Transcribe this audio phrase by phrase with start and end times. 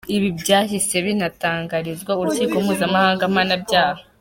[0.15, 4.01] Ibi byahise binatangarizwa urukiko mpuzamahanga mpanabyaha.